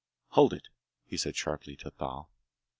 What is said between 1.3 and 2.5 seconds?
sharply to Thal.